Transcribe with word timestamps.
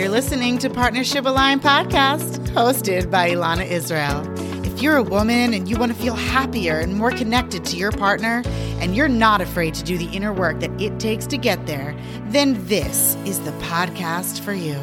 You're 0.00 0.08
listening 0.08 0.56
to 0.60 0.70
Partnership 0.70 1.26
Aligned 1.26 1.60
Podcast, 1.60 2.38
hosted 2.54 3.10
by 3.10 3.32
Elana 3.32 3.66
Israel. 3.66 4.24
If 4.64 4.80
you're 4.80 4.96
a 4.96 5.02
woman 5.02 5.52
and 5.52 5.68
you 5.68 5.76
want 5.76 5.92
to 5.92 5.98
feel 5.98 6.14
happier 6.14 6.78
and 6.78 6.96
more 6.96 7.10
connected 7.10 7.66
to 7.66 7.76
your 7.76 7.92
partner, 7.92 8.42
and 8.80 8.96
you're 8.96 9.08
not 9.08 9.42
afraid 9.42 9.74
to 9.74 9.84
do 9.84 9.98
the 9.98 10.06
inner 10.06 10.32
work 10.32 10.60
that 10.60 10.70
it 10.80 10.98
takes 11.00 11.26
to 11.26 11.36
get 11.36 11.66
there, 11.66 11.94
then 12.28 12.66
this 12.66 13.14
is 13.26 13.40
the 13.40 13.50
podcast 13.60 14.40
for 14.40 14.54
you. 14.54 14.80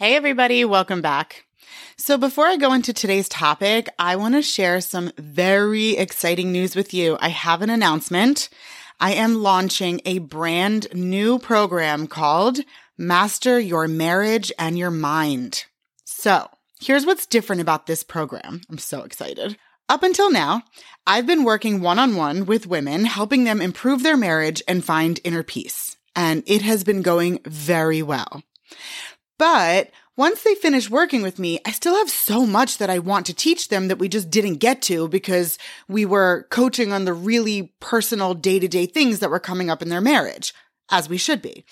Hey, 0.00 0.16
everybody, 0.16 0.64
welcome 0.64 1.00
back. 1.00 1.44
So, 1.96 2.18
before 2.18 2.46
I 2.46 2.56
go 2.56 2.72
into 2.72 2.92
today's 2.92 3.28
topic, 3.28 3.88
I 3.96 4.16
want 4.16 4.34
to 4.34 4.42
share 4.42 4.80
some 4.80 5.12
very 5.18 5.90
exciting 5.96 6.50
news 6.50 6.74
with 6.74 6.92
you. 6.92 7.16
I 7.20 7.28
have 7.28 7.62
an 7.62 7.70
announcement. 7.70 8.48
I 9.02 9.12
am 9.12 9.42
launching 9.42 10.02
a 10.04 10.18
brand 10.18 10.86
new 10.92 11.38
program 11.38 12.06
called 12.06 12.58
Master 12.98 13.58
Your 13.58 13.88
Marriage 13.88 14.52
and 14.58 14.78
Your 14.78 14.90
Mind. 14.90 15.64
So 16.04 16.48
here's 16.80 17.06
what's 17.06 17.24
different 17.24 17.62
about 17.62 17.86
this 17.86 18.02
program. 18.02 18.60
I'm 18.68 18.76
so 18.76 19.02
excited. 19.02 19.56
Up 19.88 20.02
until 20.02 20.30
now, 20.30 20.64
I've 21.06 21.26
been 21.26 21.44
working 21.44 21.80
one 21.80 21.98
on 21.98 22.14
one 22.14 22.44
with 22.44 22.66
women, 22.66 23.06
helping 23.06 23.44
them 23.44 23.62
improve 23.62 24.02
their 24.02 24.18
marriage 24.18 24.62
and 24.68 24.84
find 24.84 25.18
inner 25.24 25.42
peace. 25.42 25.96
And 26.14 26.42
it 26.46 26.60
has 26.60 26.84
been 26.84 27.00
going 27.00 27.40
very 27.46 28.02
well. 28.02 28.42
But 29.38 29.90
once 30.20 30.42
they 30.42 30.54
finish 30.54 30.90
working 30.90 31.22
with 31.22 31.38
me, 31.38 31.58
I 31.64 31.70
still 31.70 31.96
have 31.96 32.10
so 32.10 32.44
much 32.44 32.76
that 32.76 32.90
I 32.90 32.98
want 32.98 33.24
to 33.24 33.32
teach 33.32 33.68
them 33.68 33.88
that 33.88 33.98
we 33.98 34.06
just 34.06 34.28
didn't 34.28 34.56
get 34.56 34.82
to 34.82 35.08
because 35.08 35.56
we 35.88 36.04
were 36.04 36.46
coaching 36.50 36.92
on 36.92 37.06
the 37.06 37.14
really 37.14 37.72
personal 37.80 38.34
day 38.34 38.58
to 38.58 38.68
day 38.68 38.84
things 38.84 39.20
that 39.20 39.30
were 39.30 39.40
coming 39.40 39.70
up 39.70 39.80
in 39.80 39.88
their 39.88 40.02
marriage, 40.02 40.52
as 40.90 41.08
we 41.08 41.16
should 41.16 41.40
be. 41.40 41.64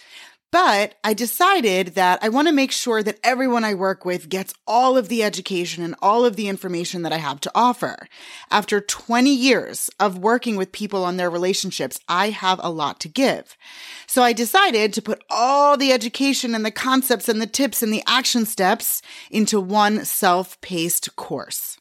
But 0.50 0.94
I 1.04 1.12
decided 1.12 1.88
that 1.88 2.20
I 2.22 2.30
want 2.30 2.48
to 2.48 2.54
make 2.54 2.72
sure 2.72 3.02
that 3.02 3.18
everyone 3.22 3.64
I 3.64 3.74
work 3.74 4.06
with 4.06 4.30
gets 4.30 4.54
all 4.66 4.96
of 4.96 5.08
the 5.08 5.22
education 5.22 5.84
and 5.84 5.94
all 6.00 6.24
of 6.24 6.36
the 6.36 6.48
information 6.48 7.02
that 7.02 7.12
I 7.12 7.18
have 7.18 7.38
to 7.40 7.52
offer. 7.54 8.08
After 8.50 8.80
20 8.80 9.28
years 9.28 9.90
of 10.00 10.16
working 10.16 10.56
with 10.56 10.72
people 10.72 11.04
on 11.04 11.18
their 11.18 11.28
relationships, 11.28 12.00
I 12.08 12.30
have 12.30 12.60
a 12.62 12.70
lot 12.70 12.98
to 13.00 13.08
give. 13.08 13.58
So 14.06 14.22
I 14.22 14.32
decided 14.32 14.94
to 14.94 15.02
put 15.02 15.22
all 15.28 15.76
the 15.76 15.92
education 15.92 16.54
and 16.54 16.64
the 16.64 16.70
concepts 16.70 17.28
and 17.28 17.42
the 17.42 17.46
tips 17.46 17.82
and 17.82 17.92
the 17.92 18.02
action 18.06 18.46
steps 18.46 19.02
into 19.30 19.60
one 19.60 20.06
self-paced 20.06 21.14
course. 21.14 21.76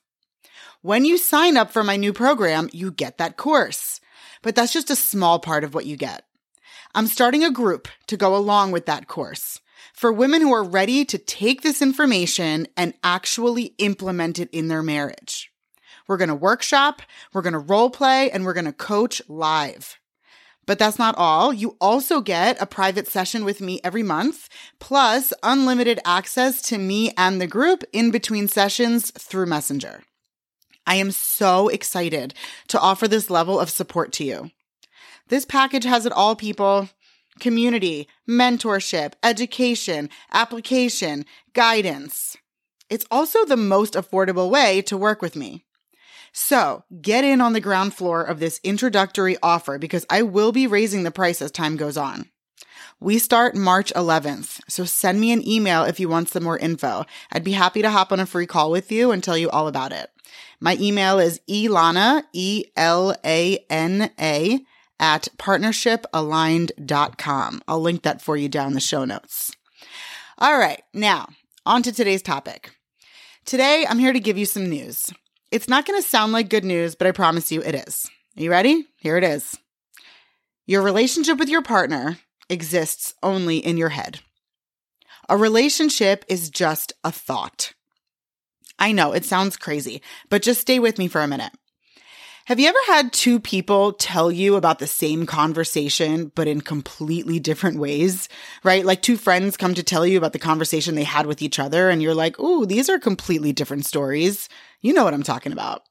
When 0.82 1.06
you 1.06 1.18
sign 1.18 1.56
up 1.56 1.72
for 1.72 1.86
my 1.86 1.96
new 1.96 2.12
program, 2.12 2.70
you 2.74 2.92
get 2.92 3.18
that 3.18 3.38
course. 3.38 4.02
But 4.42 4.56
that's 4.56 4.74
just 4.74 4.90
a 4.90 4.96
small 4.96 5.40
part 5.40 5.64
of 5.64 5.74
what 5.74 5.86
you 5.86 5.96
get. 5.96 6.27
I'm 6.96 7.08
starting 7.08 7.44
a 7.44 7.52
group 7.52 7.88
to 8.08 8.18
go 8.18 8.36
along 8.36 8.72
with 8.72 8.86
that 8.86 9.08
course 9.08 9.62
for 9.94 10.12
women 10.12 10.42
who 10.42 10.54
are 10.54 10.64
ready 10.64 11.06
to 11.06 11.18
take 11.18 11.62
this 11.62 11.82
information 11.82 12.68
and 12.76 12.94
actually 13.04 13.74
implement 13.78 14.40
it 14.40 14.50
in 14.52 14.68
their 14.68 14.84
marriage. 14.84 15.52
We're 16.08 16.18
going 16.18 16.30
to 16.30 16.36
workshop, 16.36 17.02
we're 17.34 17.42
going 17.42 17.54
to 17.54 17.60
role 17.60 17.90
play, 17.90 18.32
and 18.32 18.46
we're 18.46 18.54
going 18.54 18.66
to 18.66 18.74
coach 18.74 19.22
live. 19.28 20.00
But 20.66 20.80
that's 20.80 21.00
not 21.00 21.16
all. 21.18 21.54
You 21.54 21.78
also 21.80 22.22
get 22.22 22.62
a 22.62 22.66
private 22.66 23.08
session 23.08 23.46
with 23.46 23.62
me 23.62 23.80
every 23.84 24.04
month, 24.04 24.50
plus 24.80 25.34
unlimited 25.42 26.00
access 26.06 26.62
to 26.64 26.78
me 26.78 27.12
and 27.18 27.40
the 27.40 27.48
group 27.48 27.84
in 27.94 28.12
between 28.12 28.48
sessions 28.48 29.12
through 29.12 29.46
Messenger. 29.46 30.04
I 30.86 30.96
am 30.96 31.12
so 31.12 31.70
excited 31.70 32.34
to 32.68 32.80
offer 32.80 33.08
this 33.08 33.30
level 33.30 33.60
of 33.60 33.70
support 33.70 34.12
to 34.14 34.24
you. 34.24 34.52
This 35.30 35.46
package 35.46 35.84
has 35.84 36.06
it 36.06 36.14
all, 36.14 36.36
people 36.36 36.90
community, 37.40 38.08
mentorship, 38.28 39.14
education, 39.22 40.10
application, 40.34 41.24
guidance. 41.54 42.36
It's 42.90 43.06
also 43.12 43.46
the 43.46 43.58
most 43.58 43.94
affordable 43.94 44.50
way 44.50 44.82
to 44.84 44.98
work 44.98 45.22
with 45.22 45.36
me. 45.36 45.64
So 46.32 46.84
get 47.02 47.24
in 47.24 47.42
on 47.42 47.54
the 47.54 47.62
ground 47.62 47.94
floor 47.94 48.24
of 48.24 48.40
this 48.40 48.60
introductory 48.64 49.38
offer 49.44 49.78
because 49.78 50.06
I 50.10 50.24
will 50.24 50.52
be 50.52 50.68
raising 50.68 51.04
the 51.04 51.12
price 51.12 51.42
as 51.42 51.52
time 51.52 51.78
goes 51.78 51.98
on. 51.98 52.30
We 53.00 53.20
start 53.20 53.56
March 53.56 53.94
11th, 53.96 54.62
so 54.68 54.84
send 54.84 55.20
me 55.20 55.32
an 55.32 55.48
email 55.48 55.84
if 55.84 56.00
you 56.00 56.10
want 56.10 56.30
some 56.30 56.44
more 56.44 56.58
info. 56.58 57.06
I'd 57.32 57.44
be 57.44 57.52
happy 57.52 57.84
to 57.84 57.92
hop 57.92 58.12
on 58.12 58.20
a 58.20 58.26
free 58.26 58.48
call 58.48 58.72
with 58.72 58.92
you 58.92 59.12
and 59.12 59.24
tell 59.24 59.38
you 59.38 59.50
all 59.52 59.68
about 59.68 59.92
it. 59.92 60.10
My 60.60 60.76
email 60.80 61.20
is 61.20 61.40
elana, 61.48 62.24
E 62.34 62.66
L 62.76 63.16
A 63.24 63.64
N 63.70 64.10
A, 64.20 64.66
at 65.00 65.28
partnershipaligned.com. 65.38 67.62
I'll 67.68 67.82
link 67.82 68.04
that 68.04 68.22
for 68.22 68.38
you 68.38 68.50
down 68.50 68.74
the 68.74 68.80
show 68.80 69.06
notes. 69.06 69.56
All 70.38 70.58
right, 70.58 70.82
now 70.94 71.28
on 71.66 71.84
to 71.84 71.92
today's 71.92 72.22
topic. 72.22 72.72
Today, 73.46 73.86
I'm 73.88 74.00
here 74.00 74.14
to 74.14 74.20
give 74.20 74.38
you 74.38 74.46
some 74.46 74.70
news. 74.70 75.12
It's 75.52 75.68
not 75.68 75.86
going 75.86 76.02
to 76.02 76.08
sound 76.08 76.34
like 76.34 76.50
good 76.50 76.66
news, 76.66 76.96
but 76.96 77.08
I 77.08 77.12
promise 77.12 77.52
you 77.52 77.62
it 77.62 77.76
is. 77.76 78.10
Are 78.38 78.44
you 78.44 78.52
ready? 78.52 78.86
Here 78.98 79.18
it 79.18 79.24
is. 79.24 79.58
Your 80.66 80.82
relationship 80.82 81.38
with 81.38 81.50
your 81.50 81.62
partner 81.62 82.18
exists 82.50 83.14
only 83.24 83.58
in 83.58 83.78
your 83.78 83.90
head. 83.90 84.20
A 85.30 85.38
relationship 85.38 86.26
is 86.28 86.50
just 86.50 86.94
a 87.04 87.12
thought. 87.12 87.74
I 88.80 88.92
know 88.92 89.14
it 89.14 89.26
sounds 89.26 89.58
crazy, 89.58 90.02
but 90.30 90.42
just 90.42 90.62
stay 90.62 90.80
with 90.80 90.98
me 90.98 91.08
for 91.08 91.22
a 91.22 91.28
minute. 91.28 91.52
Have 92.48 92.62
you 92.62 92.70
ever 92.70 92.80
had 92.88 93.12
two 93.12 93.42
people 93.42 93.92
tell 93.92 94.32
you 94.32 94.56
about 94.56 94.80
the 94.80 94.88
same 94.88 95.26
conversation, 95.26 96.32
but 96.34 96.48
in 96.48 96.62
completely 96.62 97.42
different 97.42 97.78
ways, 97.78 98.30
right? 98.64 98.86
Like 98.86 99.02
two 99.02 99.18
friends 99.18 99.58
come 99.58 99.74
to 99.74 99.84
tell 99.84 100.08
you 100.08 100.18
about 100.18 100.32
the 100.32 100.40
conversation 100.40 100.96
they 100.96 101.04
had 101.04 101.26
with 101.26 101.42
each 101.42 101.60
other, 101.60 101.90
and 101.90 102.02
you're 102.02 102.16
like, 102.16 102.40
ooh, 102.40 102.66
these 102.66 102.88
are 102.88 103.00
completely 103.00 103.52
different 103.52 103.86
stories. 103.86 104.48
You 104.80 104.94
know 104.94 105.04
what 105.04 105.14
I'm 105.14 105.24
talking 105.24 105.52
about. 105.52 105.82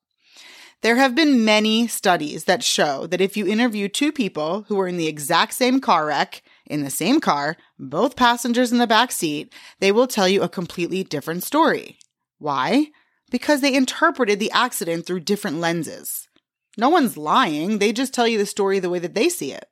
There 0.80 0.96
have 0.96 1.14
been 1.14 1.44
many 1.44 1.88
studies 1.88 2.44
that 2.44 2.64
show 2.64 3.06
that 3.08 3.20
if 3.20 3.36
you 3.36 3.46
interview 3.46 3.86
two 3.86 4.10
people 4.10 4.64
who 4.68 4.76
were 4.76 4.88
in 4.88 4.96
the 4.96 5.08
exact 5.08 5.52
same 5.52 5.78
car 5.78 6.06
wreck, 6.06 6.42
in 6.64 6.82
the 6.82 6.88
same 6.88 7.20
car, 7.20 7.58
both 7.78 8.16
passengers 8.16 8.72
in 8.72 8.78
the 8.78 8.86
back 8.86 9.12
seat, 9.12 9.52
they 9.80 9.92
will 9.92 10.06
tell 10.06 10.26
you 10.26 10.40
a 10.40 10.48
completely 10.48 11.04
different 11.04 11.44
story. 11.44 11.98
Why? 12.38 12.92
Because 13.30 13.60
they 13.60 13.74
interpreted 13.74 14.40
the 14.40 14.52
accident 14.52 15.04
through 15.04 15.20
different 15.20 15.58
lenses. 15.58 16.26
No 16.76 16.88
one's 16.88 17.16
lying. 17.16 17.78
They 17.78 17.92
just 17.92 18.12
tell 18.12 18.28
you 18.28 18.38
the 18.38 18.46
story 18.46 18.78
the 18.78 18.90
way 18.90 18.98
that 18.98 19.14
they 19.14 19.28
see 19.28 19.52
it. 19.52 19.68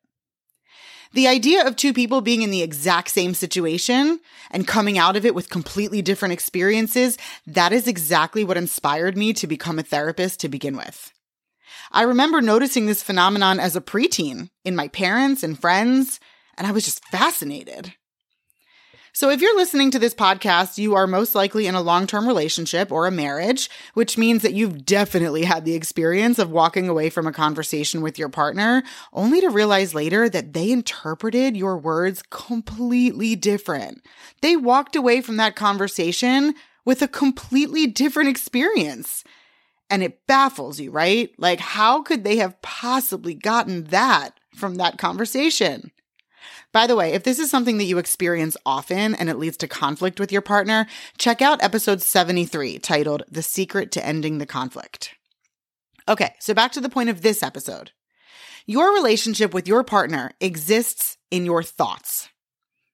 The 1.12 1.28
idea 1.28 1.64
of 1.64 1.76
two 1.76 1.92
people 1.92 2.22
being 2.22 2.42
in 2.42 2.50
the 2.50 2.62
exact 2.62 3.10
same 3.10 3.34
situation 3.34 4.18
and 4.50 4.66
coming 4.66 4.98
out 4.98 5.16
of 5.16 5.24
it 5.24 5.34
with 5.34 5.48
completely 5.48 6.02
different 6.02 6.32
experiences, 6.32 7.16
that 7.46 7.72
is 7.72 7.86
exactly 7.86 8.42
what 8.42 8.56
inspired 8.56 9.16
me 9.16 9.32
to 9.34 9.46
become 9.46 9.78
a 9.78 9.84
therapist 9.84 10.40
to 10.40 10.48
begin 10.48 10.76
with. 10.76 11.12
I 11.92 12.02
remember 12.02 12.40
noticing 12.40 12.86
this 12.86 13.02
phenomenon 13.02 13.60
as 13.60 13.76
a 13.76 13.80
preteen 13.80 14.50
in 14.64 14.74
my 14.74 14.88
parents 14.88 15.44
and 15.44 15.56
friends, 15.56 16.18
and 16.56 16.66
I 16.66 16.72
was 16.72 16.84
just 16.84 17.04
fascinated. 17.06 17.94
So, 19.16 19.30
if 19.30 19.40
you're 19.40 19.56
listening 19.56 19.92
to 19.92 20.00
this 20.00 20.12
podcast, 20.12 20.76
you 20.76 20.96
are 20.96 21.06
most 21.06 21.36
likely 21.36 21.68
in 21.68 21.76
a 21.76 21.80
long 21.80 22.08
term 22.08 22.26
relationship 22.26 22.90
or 22.90 23.06
a 23.06 23.12
marriage, 23.12 23.70
which 23.94 24.18
means 24.18 24.42
that 24.42 24.54
you've 24.54 24.84
definitely 24.84 25.44
had 25.44 25.64
the 25.64 25.76
experience 25.76 26.40
of 26.40 26.50
walking 26.50 26.88
away 26.88 27.10
from 27.10 27.28
a 27.28 27.32
conversation 27.32 28.02
with 28.02 28.18
your 28.18 28.28
partner 28.28 28.82
only 29.12 29.40
to 29.40 29.50
realize 29.50 29.94
later 29.94 30.28
that 30.28 30.52
they 30.52 30.72
interpreted 30.72 31.56
your 31.56 31.78
words 31.78 32.24
completely 32.30 33.36
different. 33.36 34.04
They 34.42 34.56
walked 34.56 34.96
away 34.96 35.20
from 35.20 35.36
that 35.36 35.54
conversation 35.54 36.52
with 36.84 37.00
a 37.00 37.06
completely 37.06 37.86
different 37.86 38.30
experience. 38.30 39.22
And 39.88 40.02
it 40.02 40.26
baffles 40.26 40.80
you, 40.80 40.90
right? 40.90 41.30
Like, 41.38 41.60
how 41.60 42.02
could 42.02 42.24
they 42.24 42.38
have 42.38 42.60
possibly 42.62 43.34
gotten 43.34 43.84
that 43.84 44.40
from 44.56 44.74
that 44.76 44.98
conversation? 44.98 45.92
By 46.72 46.86
the 46.86 46.96
way, 46.96 47.12
if 47.12 47.24
this 47.24 47.38
is 47.38 47.50
something 47.50 47.78
that 47.78 47.84
you 47.84 47.98
experience 47.98 48.56
often 48.66 49.14
and 49.14 49.28
it 49.28 49.38
leads 49.38 49.56
to 49.58 49.68
conflict 49.68 50.18
with 50.18 50.32
your 50.32 50.42
partner, 50.42 50.86
check 51.18 51.40
out 51.40 51.62
episode 51.62 52.02
73 52.02 52.78
titled 52.78 53.22
The 53.30 53.42
Secret 53.42 53.92
to 53.92 54.04
Ending 54.04 54.38
the 54.38 54.46
Conflict. 54.46 55.14
Okay, 56.08 56.34
so 56.40 56.52
back 56.52 56.72
to 56.72 56.80
the 56.80 56.88
point 56.88 57.08
of 57.08 57.22
this 57.22 57.42
episode. 57.42 57.92
Your 58.66 58.94
relationship 58.94 59.54
with 59.54 59.68
your 59.68 59.84
partner 59.84 60.32
exists 60.40 61.16
in 61.30 61.44
your 61.44 61.62
thoughts. 61.62 62.28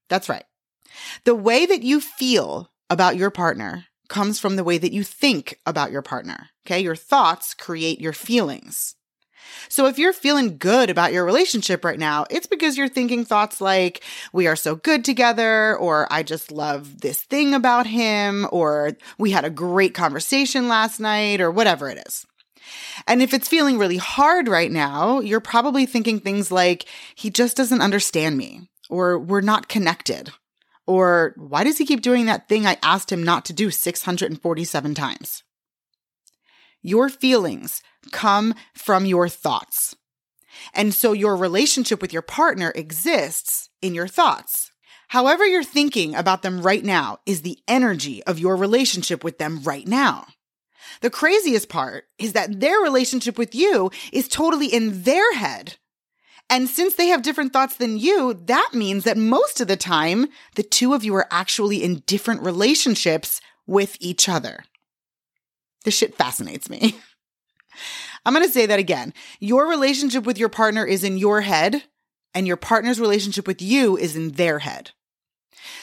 That's 0.08 0.28
right. 0.28 0.44
The 1.24 1.34
way 1.34 1.66
that 1.66 1.82
you 1.82 2.00
feel 2.00 2.70
about 2.88 3.16
your 3.16 3.30
partner 3.30 3.86
comes 4.08 4.40
from 4.40 4.56
the 4.56 4.64
way 4.64 4.76
that 4.76 4.92
you 4.92 5.04
think 5.04 5.58
about 5.64 5.92
your 5.92 6.02
partner. 6.02 6.50
Okay. 6.66 6.80
Your 6.80 6.96
thoughts 6.96 7.54
create 7.54 8.00
your 8.00 8.12
feelings. 8.12 8.96
So 9.68 9.86
if 9.86 9.98
you're 9.98 10.12
feeling 10.12 10.58
good 10.58 10.90
about 10.90 11.12
your 11.12 11.24
relationship 11.24 11.84
right 11.84 11.98
now, 11.98 12.26
it's 12.30 12.46
because 12.46 12.76
you're 12.76 12.88
thinking 12.88 13.24
thoughts 13.24 13.60
like, 13.60 14.02
we 14.32 14.46
are 14.46 14.56
so 14.56 14.74
good 14.74 15.04
together, 15.04 15.76
or 15.76 16.06
I 16.10 16.22
just 16.22 16.50
love 16.50 17.00
this 17.00 17.22
thing 17.22 17.54
about 17.54 17.86
him, 17.86 18.46
or 18.50 18.96
we 19.18 19.30
had 19.30 19.44
a 19.44 19.50
great 19.50 19.94
conversation 19.94 20.68
last 20.68 20.98
night, 21.00 21.40
or 21.40 21.50
whatever 21.50 21.88
it 21.88 22.02
is. 22.06 22.26
And 23.06 23.22
if 23.22 23.32
it's 23.32 23.48
feeling 23.48 23.78
really 23.78 23.96
hard 23.96 24.48
right 24.48 24.70
now, 24.70 25.20
you're 25.20 25.40
probably 25.40 25.86
thinking 25.86 26.20
things 26.20 26.50
like, 26.50 26.86
he 27.14 27.30
just 27.30 27.56
doesn't 27.56 27.80
understand 27.80 28.36
me, 28.36 28.68
or 28.88 29.18
we're 29.18 29.40
not 29.40 29.68
connected, 29.68 30.30
or 30.86 31.34
why 31.36 31.64
does 31.64 31.78
he 31.78 31.86
keep 31.86 32.02
doing 32.02 32.26
that 32.26 32.48
thing 32.48 32.66
I 32.66 32.76
asked 32.82 33.10
him 33.12 33.22
not 33.22 33.44
to 33.46 33.52
do 33.52 33.70
647 33.70 34.94
times? 34.94 35.42
Your 36.82 37.08
feelings 37.08 37.82
come 38.10 38.54
from 38.74 39.06
your 39.06 39.28
thoughts. 39.28 39.94
And 40.74 40.94
so 40.94 41.12
your 41.12 41.36
relationship 41.36 42.02
with 42.02 42.12
your 42.12 42.22
partner 42.22 42.72
exists 42.74 43.70
in 43.82 43.94
your 43.94 44.08
thoughts. 44.08 44.72
However, 45.08 45.44
you're 45.44 45.64
thinking 45.64 46.14
about 46.14 46.42
them 46.42 46.62
right 46.62 46.84
now 46.84 47.18
is 47.26 47.42
the 47.42 47.58
energy 47.66 48.22
of 48.24 48.38
your 48.38 48.56
relationship 48.56 49.24
with 49.24 49.38
them 49.38 49.60
right 49.62 49.86
now. 49.86 50.26
The 51.00 51.10
craziest 51.10 51.68
part 51.68 52.04
is 52.18 52.32
that 52.32 52.60
their 52.60 52.78
relationship 52.80 53.36
with 53.36 53.54
you 53.54 53.90
is 54.12 54.28
totally 54.28 54.66
in 54.66 55.02
their 55.02 55.34
head. 55.34 55.76
And 56.48 56.68
since 56.68 56.94
they 56.94 57.06
have 57.08 57.22
different 57.22 57.52
thoughts 57.52 57.76
than 57.76 57.98
you, 57.98 58.34
that 58.46 58.70
means 58.72 59.04
that 59.04 59.16
most 59.16 59.60
of 59.60 59.68
the 59.68 59.76
time, 59.76 60.26
the 60.56 60.64
two 60.64 60.94
of 60.94 61.04
you 61.04 61.14
are 61.14 61.28
actually 61.30 61.82
in 61.82 62.02
different 62.06 62.42
relationships 62.42 63.40
with 63.66 63.96
each 64.00 64.28
other. 64.28 64.64
This 65.84 65.94
shit 65.94 66.16
fascinates 66.16 66.68
me. 66.68 66.98
I'm 68.26 68.34
going 68.34 68.46
to 68.46 68.52
say 68.52 68.66
that 68.66 68.78
again. 68.78 69.14
Your 69.38 69.68
relationship 69.68 70.24
with 70.24 70.38
your 70.38 70.48
partner 70.48 70.84
is 70.84 71.04
in 71.04 71.16
your 71.16 71.40
head, 71.40 71.82
and 72.34 72.46
your 72.46 72.56
partner's 72.56 73.00
relationship 73.00 73.46
with 73.46 73.62
you 73.62 73.96
is 73.96 74.16
in 74.16 74.32
their 74.32 74.58
head. 74.60 74.90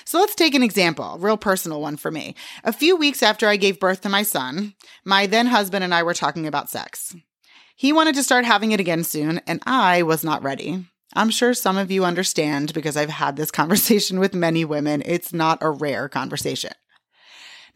So 0.05 0.19
let's 0.19 0.35
take 0.35 0.55
an 0.55 0.63
example, 0.63 1.17
real 1.19 1.37
personal 1.37 1.81
one 1.81 1.97
for 1.97 2.11
me. 2.11 2.35
A 2.63 2.73
few 2.73 2.95
weeks 2.95 3.21
after 3.21 3.47
I 3.47 3.57
gave 3.57 3.79
birth 3.79 4.01
to 4.01 4.09
my 4.09 4.23
son, 4.23 4.73
my 5.03 5.27
then 5.27 5.47
husband 5.47 5.83
and 5.83 5.93
I 5.93 6.03
were 6.03 6.13
talking 6.13 6.47
about 6.47 6.69
sex. 6.69 7.15
He 7.75 7.93
wanted 7.93 8.15
to 8.15 8.23
start 8.23 8.45
having 8.45 8.71
it 8.71 8.79
again 8.79 9.03
soon, 9.03 9.39
and 9.45 9.61
I 9.65 10.03
was 10.03 10.23
not 10.23 10.43
ready. 10.43 10.85
I'm 11.13 11.29
sure 11.29 11.53
some 11.53 11.77
of 11.77 11.91
you 11.91 12.05
understand 12.05 12.73
because 12.73 12.97
I've 12.97 13.09
had 13.09 13.35
this 13.35 13.51
conversation 13.59 14.19
with 14.19 14.33
many 14.33 14.65
women. 14.65 15.03
It's 15.05 15.33
not 15.33 15.59
a 15.61 15.69
rare 15.69 16.09
conversation. 16.09 16.71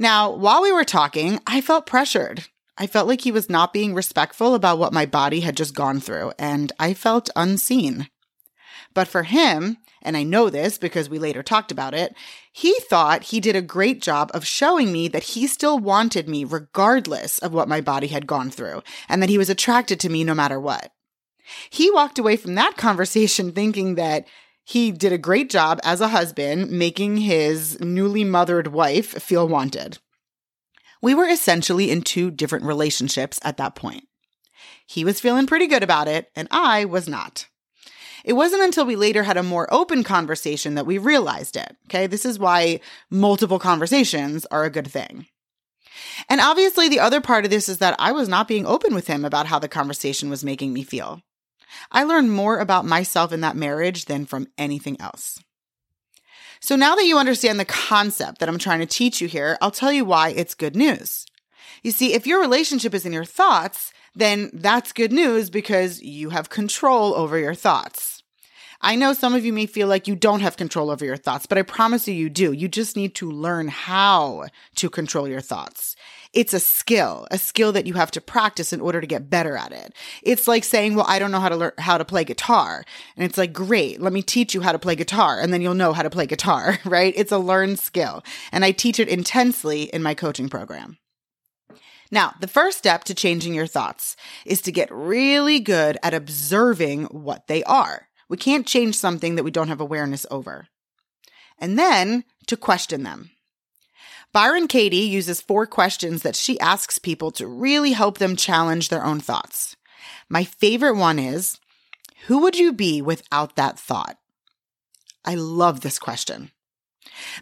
Now, 0.02 0.32
while 0.32 0.64
we 0.64 0.72
were 0.72 0.84
talking, 0.84 1.40
I 1.46 1.62
felt 1.62 1.86
pressured. 1.86 2.46
I 2.76 2.88
felt 2.88 3.08
like 3.08 3.22
he 3.22 3.32
was 3.32 3.52
not 3.52 3.72
being 3.72 3.94
respectful 3.94 4.56
about 4.56 4.80
what 4.80 4.92
my 4.92 5.06
body 5.06 5.42
had 5.42 5.56
just 5.56 5.76
gone 5.76 6.00
through, 6.00 6.32
and 6.40 6.72
I 6.80 6.96
felt 6.96 7.30
unseen. 7.36 8.10
But 8.96 9.08
for 9.08 9.22
him, 9.22 9.78
and 10.02 10.18
I 10.18 10.24
know 10.24 10.50
this 10.50 10.80
because 10.80 11.08
we 11.08 11.20
later 11.20 11.44
talked 11.44 11.72
about 11.72 11.94
it, 11.94 12.16
he 12.52 12.74
thought 12.90 13.26
he 13.26 13.40
did 13.40 13.56
a 13.56 13.62
great 13.62 14.02
job 14.02 14.32
of 14.34 14.44
showing 14.44 14.92
me 14.92 15.08
that 15.10 15.36
he 15.36 15.46
still 15.46 15.78
wanted 15.78 16.28
me 16.28 16.46
regardless 16.46 17.38
of 17.38 17.54
what 17.54 17.70
my 17.70 17.80
body 17.80 18.08
had 18.08 18.26
gone 18.26 18.50
through, 18.50 18.82
and 19.08 19.22
that 19.22 19.30
he 19.30 19.38
was 19.38 19.52
attracted 19.52 20.00
to 20.00 20.10
me 20.10 20.24
no 20.24 20.34
matter 20.34 20.60
what. 20.60 20.92
He 21.70 21.92
walked 21.92 22.18
away 22.18 22.38
from 22.38 22.56
that 22.56 22.76
conversation 22.76 23.52
thinking 23.52 23.94
that 23.96 24.26
he 24.72 24.90
did 24.90 25.12
a 25.12 25.18
great 25.18 25.50
job 25.50 25.82
as 25.84 26.00
a 26.00 26.08
husband 26.08 26.72
making 26.72 27.18
his 27.18 27.78
newly 27.82 28.24
mothered 28.24 28.68
wife 28.68 29.22
feel 29.22 29.46
wanted. 29.46 29.98
We 31.02 31.14
were 31.14 31.28
essentially 31.28 31.92
in 31.92 32.04
two 32.04 32.32
different 32.32 32.64
relationships 32.64 33.38
at 33.44 33.58
that 33.58 33.76
point. 33.76 34.08
He 34.88 35.04
was 35.04 35.20
feeling 35.20 35.46
pretty 35.46 35.68
good 35.68 35.84
about 35.84 36.08
it, 36.08 36.30
and 36.38 36.48
I 36.52 36.86
was 36.86 37.10
not. 37.10 37.48
It 38.24 38.34
wasn't 38.34 38.62
until 38.62 38.86
we 38.86 38.96
later 38.96 39.24
had 39.24 39.36
a 39.36 39.44
more 39.44 39.68
open 39.74 40.06
conversation 40.06 40.76
that 40.76 40.86
we 40.86 40.98
realized 40.98 41.58
it. 41.58 41.76
Okay. 41.88 42.08
This 42.08 42.24
is 42.24 42.40
why 42.40 42.80
multiple 43.10 43.60
conversations 43.60 44.46
are 44.52 44.64
a 44.64 44.70
good 44.70 44.88
thing. 44.88 45.26
And 46.30 46.40
obviously, 46.40 46.88
the 46.88 47.00
other 47.00 47.20
part 47.20 47.44
of 47.44 47.52
this 47.52 47.68
is 47.68 47.80
that 47.80 47.96
I 48.00 48.14
was 48.14 48.30
not 48.30 48.48
being 48.48 48.66
open 48.66 48.96
with 48.96 49.08
him 49.08 49.26
about 49.26 49.48
how 49.48 49.60
the 49.60 49.68
conversation 49.68 50.30
was 50.30 50.46
making 50.46 50.72
me 50.72 50.84
feel. 50.84 51.22
I 51.92 52.04
learned 52.04 52.32
more 52.32 52.60
about 52.60 52.86
myself 52.86 53.32
in 53.32 53.42
that 53.42 53.56
marriage 53.56 54.06
than 54.06 54.26
from 54.26 54.48
anything 54.58 55.00
else. 55.00 55.40
So 56.60 56.76
now 56.76 56.96
that 56.96 57.06
you 57.06 57.18
understand 57.18 57.60
the 57.60 57.66
concept 57.66 58.40
that 58.40 58.48
I'm 58.48 58.60
trying 58.60 58.80
to 58.80 58.86
teach 58.86 59.20
you 59.20 59.28
here, 59.28 59.58
I'll 59.62 59.72
tell 59.72 59.92
you 59.92 60.06
why 60.06 60.30
it's 60.30 60.54
good 60.54 60.76
news. 60.76 61.26
You 61.82 61.92
see, 61.92 62.14
if 62.14 62.28
your 62.28 62.40
relationship 62.40 62.94
is 62.94 63.06
in 63.06 63.14
your 63.14 63.26
thoughts, 63.26 63.92
then 64.14 64.52
that's 64.54 64.94
good 64.94 65.12
news 65.12 65.50
because 65.50 66.02
you 66.02 66.30
have 66.30 66.50
control 66.50 67.16
over 67.16 67.38
your 67.38 67.56
thoughts. 67.56 68.22
I 68.84 68.96
know 68.96 69.14
some 69.14 69.36
of 69.36 69.46
you 69.46 69.54
may 69.54 69.68
feel 69.68 69.88
like 69.88 70.08
you 70.08 70.16
don't 70.16 70.40
have 70.42 70.58
control 70.58 70.90
over 70.90 71.06
your 71.06 71.18
thoughts, 71.18 71.46
but 71.46 71.58
I 71.58 71.62
promise 71.62 72.08
you, 72.08 72.16
you 72.16 72.30
do. 72.30 72.52
You 72.52 72.68
just 72.68 72.96
need 72.96 73.14
to 73.16 73.30
learn 73.30 73.68
how 73.68 74.48
to 74.76 74.90
control 74.90 75.28
your 75.28 75.42
thoughts. 75.42 75.96
It's 76.34 76.54
a 76.54 76.62
skill, 76.62 77.28
a 77.30 77.38
skill 77.38 77.74
that 77.74 77.86
you 77.86 77.96
have 77.96 78.12
to 78.12 78.22
practice 78.22 78.72
in 78.72 78.80
order 78.80 79.02
to 79.02 79.08
get 79.08 79.30
better 79.30 79.58
at 79.58 79.74
it. 79.74 79.94
It's 80.24 80.48
like 80.48 80.64
saying, 80.64 80.96
well, 80.96 81.06
I 81.08 81.20
don't 81.20 81.32
know 81.32 81.42
how 81.42 81.50
to 81.50 81.58
learn 81.58 81.74
how 81.78 81.98
to 81.98 82.06
play 82.06 82.24
guitar. 82.24 82.86
And 83.18 83.26
it's 83.26 83.38
like, 83.38 83.52
great, 83.52 84.00
let 84.00 84.14
me 84.14 84.22
teach 84.22 84.54
you 84.54 84.62
how 84.62 84.72
to 84.72 84.80
play 84.80 84.96
guitar 84.96 85.42
and 85.42 85.52
then 85.52 85.62
you'll 85.62 85.74
know 85.74 85.92
how 85.92 86.04
to 86.04 86.10
play 86.10 86.26
guitar, 86.26 86.80
right? 86.86 87.14
It's 87.18 87.34
a 87.34 87.38
learned 87.38 87.80
skill. 87.80 88.24
And 88.52 88.64
I 88.64 88.72
teach 88.72 89.00
it 89.00 89.10
intensely 89.10 89.84
in 89.84 90.02
my 90.02 90.14
coaching 90.14 90.48
program. 90.48 90.98
Now, 92.12 92.34
the 92.40 92.48
first 92.48 92.78
step 92.78 93.06
to 93.06 93.16
changing 93.16 93.54
your 93.54 93.68
thoughts 93.68 94.16
is 94.46 94.62
to 94.62 94.72
get 94.72 94.92
really 94.92 95.60
good 95.60 95.98
at 96.04 96.14
observing 96.14 97.06
what 97.06 97.48
they 97.48 97.64
are. 97.64 98.08
We 98.30 98.38
can't 98.38 98.68
change 98.68 98.96
something 98.96 99.36
that 99.36 99.44
we 99.44 99.52
don't 99.52 99.70
have 99.70 99.82
awareness 99.82 100.26
over. 100.32 100.68
And 101.58 101.78
then 101.78 102.24
to 102.48 102.58
question 102.58 103.04
them. 103.04 103.32
Byron 104.34 104.68
Katie 104.68 104.98
uses 104.98 105.42
four 105.42 105.66
questions 105.66 106.22
that 106.22 106.38
she 106.38 106.60
asks 106.62 106.98
people 106.98 107.32
to 107.32 107.48
really 107.48 107.92
help 107.92 108.18
them 108.18 108.38
challenge 108.38 108.88
their 108.88 109.04
own 109.04 109.20
thoughts. 109.20 109.76
My 110.30 110.46
favorite 110.46 110.96
one 110.96 111.20
is 111.20 111.58
Who 112.28 112.40
would 112.40 112.58
you 112.58 112.72
be 112.72 113.02
without 113.02 113.58
that 113.58 113.78
thought? 113.78 114.18
I 115.26 115.36
love 115.36 115.82
this 115.82 116.00
question. 116.00 116.52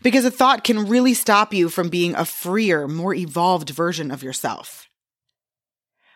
Because 0.02 0.26
a 0.26 0.32
thought 0.32 0.64
can 0.64 0.88
really 0.88 1.14
stop 1.14 1.54
you 1.54 1.70
from 1.70 1.90
being 1.90 2.16
a 2.16 2.26
freer, 2.26 2.88
more 2.88 3.14
evolved 3.14 3.70
version 3.70 4.10
of 4.10 4.24
yourself. 4.24 4.90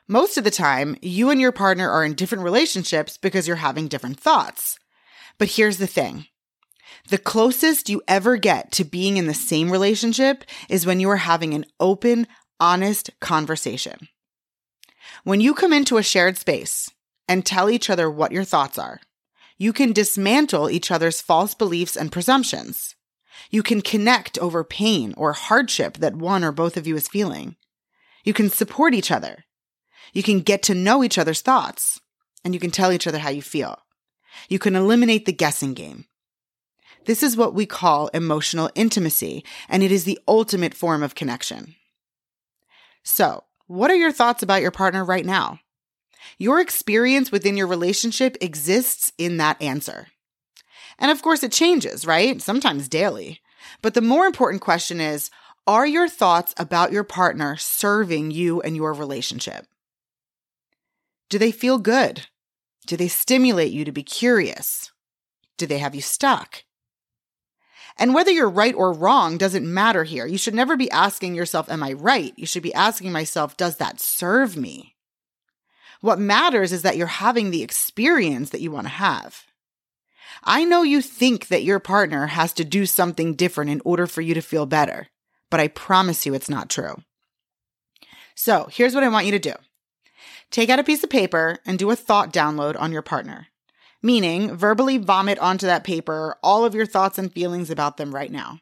Most 0.07 0.37
of 0.37 0.43
the 0.43 0.51
time, 0.51 0.97
you 1.01 1.29
and 1.29 1.39
your 1.39 1.51
partner 1.51 1.89
are 1.89 2.03
in 2.03 2.15
different 2.15 2.43
relationships 2.43 3.17
because 3.17 3.47
you're 3.47 3.57
having 3.57 3.87
different 3.87 4.19
thoughts. 4.19 4.79
But 5.37 5.51
here's 5.51 5.77
the 5.77 5.87
thing. 5.87 6.25
The 7.09 7.17
closest 7.17 7.89
you 7.89 8.01
ever 8.07 8.37
get 8.37 8.71
to 8.73 8.85
being 8.85 9.17
in 9.17 9.27
the 9.27 9.33
same 9.33 9.71
relationship 9.71 10.45
is 10.69 10.85
when 10.85 10.99
you 11.01 11.09
are 11.09 11.17
having 11.17 11.53
an 11.53 11.65
open, 11.79 12.27
honest 12.59 13.09
conversation. 13.19 14.07
When 15.25 15.41
you 15.41 15.53
come 15.53 15.73
into 15.73 15.97
a 15.97 16.03
shared 16.03 16.37
space 16.37 16.89
and 17.27 17.45
tell 17.45 17.69
each 17.69 17.89
other 17.89 18.09
what 18.09 18.31
your 18.31 18.45
thoughts 18.45 18.77
are, 18.77 19.01
you 19.57 19.73
can 19.73 19.91
dismantle 19.91 20.69
each 20.69 20.91
other's 20.91 21.21
false 21.21 21.53
beliefs 21.53 21.97
and 21.97 22.11
presumptions. 22.11 22.95
You 23.49 23.63
can 23.63 23.81
connect 23.81 24.37
over 24.39 24.63
pain 24.63 25.13
or 25.17 25.33
hardship 25.33 25.97
that 25.97 26.15
one 26.15 26.43
or 26.43 26.51
both 26.51 26.77
of 26.77 26.87
you 26.87 26.95
is 26.95 27.07
feeling. 27.07 27.57
You 28.23 28.33
can 28.33 28.49
support 28.49 28.93
each 28.93 29.11
other. 29.11 29.43
You 30.13 30.23
can 30.23 30.39
get 30.39 30.63
to 30.63 30.73
know 30.73 31.03
each 31.03 31.17
other's 31.17 31.41
thoughts 31.41 31.99
and 32.45 32.53
you 32.53 32.59
can 32.59 32.71
tell 32.71 32.91
each 32.91 33.07
other 33.07 33.19
how 33.19 33.29
you 33.29 33.41
feel. 33.41 33.79
You 34.47 34.59
can 34.59 34.75
eliminate 34.75 35.25
the 35.25 35.33
guessing 35.33 35.73
game. 35.73 36.05
This 37.05 37.23
is 37.23 37.35
what 37.35 37.53
we 37.53 37.65
call 37.65 38.07
emotional 38.09 38.69
intimacy, 38.75 39.43
and 39.67 39.83
it 39.83 39.91
is 39.91 40.05
the 40.05 40.19
ultimate 40.27 40.73
form 40.73 41.03
of 41.03 41.15
connection. 41.15 41.75
So, 43.03 43.43
what 43.67 43.91
are 43.91 43.95
your 43.95 44.11
thoughts 44.11 44.43
about 44.43 44.61
your 44.61 44.71
partner 44.71 45.03
right 45.03 45.25
now? 45.25 45.59
Your 46.37 46.59
experience 46.59 47.31
within 47.31 47.57
your 47.57 47.67
relationship 47.67 48.37
exists 48.39 49.11
in 49.17 49.37
that 49.37 49.61
answer. 49.61 50.07
And 50.97 51.11
of 51.11 51.21
course, 51.21 51.43
it 51.43 51.51
changes, 51.51 52.05
right? 52.05 52.41
Sometimes 52.41 52.87
daily. 52.87 53.41
But 53.81 53.93
the 53.93 54.01
more 54.01 54.25
important 54.25 54.61
question 54.61 55.01
is 55.01 55.29
Are 55.67 55.85
your 55.85 56.07
thoughts 56.07 56.53
about 56.57 56.91
your 56.91 57.03
partner 57.03 57.57
serving 57.57 58.31
you 58.31 58.61
and 58.61 58.75
your 58.75 58.93
relationship? 58.93 59.65
Do 61.29 61.37
they 61.37 61.51
feel 61.51 61.77
good? 61.77 62.27
Do 62.85 62.95
they 62.95 63.07
stimulate 63.07 63.71
you 63.71 63.85
to 63.85 63.91
be 63.91 64.03
curious? 64.03 64.91
Do 65.57 65.65
they 65.65 65.77
have 65.77 65.95
you 65.95 66.01
stuck? 66.01 66.63
And 67.97 68.13
whether 68.13 68.31
you're 68.31 68.49
right 68.49 68.73
or 68.75 68.91
wrong 68.91 69.37
doesn't 69.37 69.71
matter 69.71 70.03
here. 70.03 70.25
You 70.25 70.37
should 70.37 70.55
never 70.55 70.75
be 70.75 70.89
asking 70.91 71.35
yourself, 71.35 71.69
Am 71.69 71.83
I 71.83 71.93
right? 71.93 72.33
You 72.35 72.45
should 72.45 72.63
be 72.63 72.73
asking 72.73 73.11
myself, 73.11 73.57
Does 73.57 73.77
that 73.77 73.99
serve 73.99 74.57
me? 74.57 74.95
What 76.01 76.19
matters 76.19 76.73
is 76.73 76.81
that 76.81 76.97
you're 76.97 77.07
having 77.07 77.51
the 77.51 77.63
experience 77.63 78.49
that 78.49 78.61
you 78.61 78.71
want 78.71 78.87
to 78.87 78.93
have. 78.93 79.45
I 80.43 80.65
know 80.65 80.83
you 80.83 81.01
think 81.01 81.47
that 81.47 81.63
your 81.63 81.79
partner 81.79 82.27
has 82.27 82.51
to 82.53 82.65
do 82.65 82.85
something 82.85 83.35
different 83.35 83.71
in 83.71 83.81
order 83.85 84.07
for 84.07 84.21
you 84.21 84.33
to 84.33 84.41
feel 84.41 84.65
better, 84.65 85.07
but 85.49 85.61
I 85.61 85.69
promise 85.69 86.25
you 86.25 86.33
it's 86.33 86.49
not 86.49 86.69
true. 86.69 87.01
So 88.35 88.67
here's 88.71 88.93
what 88.93 89.03
I 89.03 89.09
want 89.09 89.25
you 89.25 89.31
to 89.31 89.39
do 89.39 89.53
take 90.51 90.69
out 90.69 90.79
a 90.79 90.83
piece 90.83 91.03
of 91.03 91.09
paper 91.09 91.59
and 91.65 91.79
do 91.79 91.89
a 91.89 91.95
thought 91.95 92.33
download 92.33 92.79
on 92.79 92.91
your 92.91 93.01
partner, 93.01 93.47
meaning 94.03 94.55
verbally 94.55 94.97
vomit 94.99 95.39
onto 95.39 95.65
that 95.65 95.83
paper 95.83 96.37
all 96.43 96.65
of 96.65 96.75
your 96.75 96.85
thoughts 96.85 97.17
and 97.17 97.31
feelings 97.31 97.71
about 97.71 97.97
them 97.97 98.13
right 98.13 98.31
now. 98.31 98.59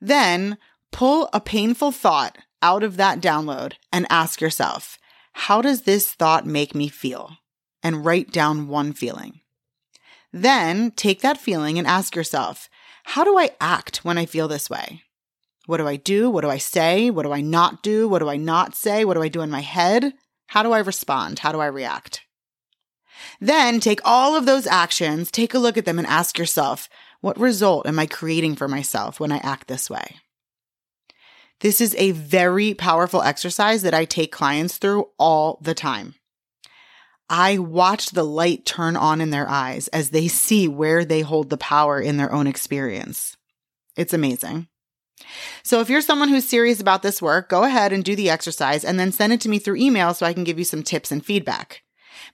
Then 0.00 0.58
pull 0.90 1.28
a 1.32 1.40
painful 1.40 1.92
thought 1.92 2.38
out 2.62 2.82
of 2.82 2.96
that 2.96 3.20
download 3.20 3.74
and 3.92 4.06
ask 4.10 4.40
yourself, 4.40 4.98
how 5.34 5.60
does 5.60 5.82
this 5.82 6.12
thought 6.12 6.46
make 6.46 6.74
me 6.74 6.88
feel? 6.88 7.36
And 7.82 8.04
write 8.04 8.32
down 8.32 8.66
one 8.66 8.94
feeling. 8.94 9.42
Then 10.32 10.90
take 10.90 11.20
that 11.20 11.38
feeling 11.38 11.78
and 11.78 11.86
ask 11.86 12.16
yourself, 12.16 12.68
how 13.04 13.22
do 13.22 13.38
I 13.38 13.50
act 13.60 13.98
when 13.98 14.18
I 14.18 14.26
feel 14.26 14.48
this 14.48 14.68
way? 14.68 15.02
What 15.66 15.76
do 15.76 15.86
I 15.86 15.96
do? 15.96 16.30
What 16.30 16.40
do 16.40 16.50
I 16.50 16.58
say? 16.58 17.10
What 17.10 17.24
do 17.24 17.32
I 17.32 17.40
not 17.40 17.82
do? 17.82 18.08
What 18.08 18.20
do 18.20 18.28
I 18.28 18.36
not 18.36 18.74
say? 18.74 19.04
What 19.04 19.14
do 19.14 19.22
I 19.22 19.28
do 19.28 19.42
in 19.42 19.50
my 19.50 19.60
head? 19.60 20.14
How 20.48 20.62
do 20.62 20.72
I 20.72 20.78
respond? 20.78 21.40
How 21.40 21.52
do 21.52 21.60
I 21.60 21.66
react? 21.66 22.22
Then 23.40 23.80
take 23.80 24.00
all 24.04 24.36
of 24.36 24.46
those 24.46 24.66
actions, 24.66 25.30
take 25.30 25.54
a 25.54 25.58
look 25.58 25.76
at 25.76 25.84
them 25.84 25.98
and 25.98 26.06
ask 26.06 26.38
yourself, 26.38 26.88
what 27.20 27.38
result 27.38 27.86
am 27.86 27.98
I 27.98 28.06
creating 28.06 28.56
for 28.56 28.68
myself 28.68 29.18
when 29.18 29.32
I 29.32 29.38
act 29.38 29.68
this 29.68 29.90
way? 29.90 30.16
This 31.60 31.80
is 31.80 31.94
a 31.96 32.10
very 32.10 32.74
powerful 32.74 33.22
exercise 33.22 33.82
that 33.82 33.94
I 33.94 34.04
take 34.04 34.30
clients 34.30 34.76
through 34.76 35.08
all 35.18 35.58
the 35.62 35.74
time. 35.74 36.14
I 37.28 37.58
watch 37.58 38.10
the 38.10 38.22
light 38.22 38.64
turn 38.64 38.96
on 38.96 39.20
in 39.20 39.30
their 39.30 39.48
eyes 39.48 39.88
as 39.88 40.10
they 40.10 40.28
see 40.28 40.68
where 40.68 41.04
they 41.04 41.22
hold 41.22 41.50
the 41.50 41.56
power 41.56 42.00
in 42.00 42.18
their 42.18 42.32
own 42.32 42.46
experience. 42.46 43.36
It's 43.96 44.14
amazing. 44.14 44.68
So 45.62 45.80
if 45.80 45.88
you're 45.88 46.02
someone 46.02 46.28
who's 46.28 46.46
serious 46.46 46.80
about 46.80 47.02
this 47.02 47.22
work, 47.22 47.48
go 47.48 47.64
ahead 47.64 47.92
and 47.92 48.04
do 48.04 48.14
the 48.14 48.30
exercise 48.30 48.84
and 48.84 49.00
then 49.00 49.10
send 49.10 49.32
it 49.32 49.40
to 49.40 49.48
me 49.48 49.58
through 49.58 49.76
email 49.76 50.14
so 50.14 50.26
I 50.26 50.34
can 50.34 50.44
give 50.44 50.58
you 50.58 50.64
some 50.64 50.82
tips 50.82 51.10
and 51.10 51.24
feedback. 51.24 51.82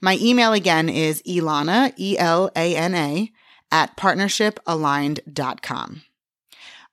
My 0.01 0.19
email 0.21 0.53
again 0.53 0.89
is 0.89 1.23
Elana, 1.23 1.93
E 1.97 2.19
L 2.19 2.51
A 2.57 2.77
N 2.77 2.95
A, 2.95 3.33
at 3.71 3.97
partnershipaligned.com. 3.97 6.03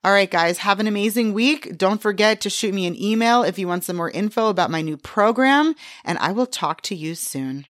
All 0.02 0.12
right, 0.12 0.30
guys, 0.30 0.58
have 0.58 0.80
an 0.80 0.86
amazing 0.86 1.34
week. 1.34 1.76
Don't 1.76 2.00
forget 2.00 2.40
to 2.40 2.50
shoot 2.50 2.72
me 2.72 2.86
an 2.86 2.98
email 2.98 3.42
if 3.42 3.58
you 3.58 3.68
want 3.68 3.84
some 3.84 3.96
more 3.96 4.10
info 4.10 4.48
about 4.48 4.70
my 4.70 4.80
new 4.80 4.96
program, 4.96 5.74
and 6.06 6.16
I 6.18 6.32
will 6.32 6.46
talk 6.46 6.80
to 6.82 6.94
you 6.94 7.14
soon. 7.14 7.66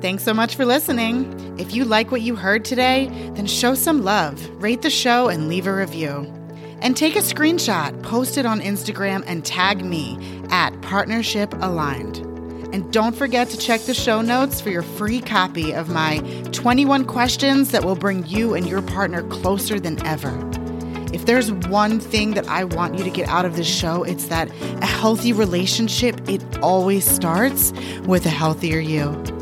Thanks 0.00 0.24
so 0.24 0.32
much 0.32 0.56
for 0.56 0.64
listening. 0.64 1.58
If 1.58 1.74
you 1.74 1.84
like 1.84 2.10
what 2.10 2.22
you 2.22 2.36
heard 2.36 2.64
today, 2.64 3.10
then 3.34 3.46
show 3.46 3.74
some 3.74 4.02
love, 4.02 4.48
rate 4.62 4.80
the 4.80 4.88
show, 4.88 5.28
and 5.28 5.46
leave 5.46 5.66
a 5.66 5.74
review. 5.74 6.39
And 6.82 6.96
take 6.96 7.14
a 7.16 7.20
screenshot, 7.20 8.02
post 8.02 8.38
it 8.38 8.46
on 8.46 8.60
Instagram, 8.60 9.22
and 9.26 9.44
tag 9.44 9.84
me 9.84 10.18
at 10.50 10.80
Partnership 10.80 11.52
Aligned. 11.60 12.18
And 12.72 12.92
don't 12.92 13.14
forget 13.14 13.48
to 13.50 13.58
check 13.58 13.82
the 13.82 13.94
show 13.94 14.22
notes 14.22 14.60
for 14.60 14.70
your 14.70 14.82
free 14.82 15.20
copy 15.20 15.74
of 15.74 15.88
my 15.88 16.18
21 16.52 17.04
questions 17.04 17.72
that 17.72 17.84
will 17.84 17.96
bring 17.96 18.24
you 18.26 18.54
and 18.54 18.66
your 18.66 18.80
partner 18.80 19.22
closer 19.28 19.80
than 19.80 20.04
ever. 20.06 20.30
If 21.12 21.26
there's 21.26 21.50
one 21.50 21.98
thing 21.98 22.32
that 22.32 22.46
I 22.46 22.64
want 22.64 22.96
you 22.96 23.02
to 23.02 23.10
get 23.10 23.28
out 23.28 23.44
of 23.44 23.56
this 23.56 23.66
show, 23.66 24.04
it's 24.04 24.26
that 24.26 24.48
a 24.80 24.86
healthy 24.86 25.32
relationship, 25.32 26.28
it 26.28 26.42
always 26.60 27.04
starts 27.04 27.72
with 28.06 28.24
a 28.24 28.30
healthier 28.30 28.78
you. 28.78 29.39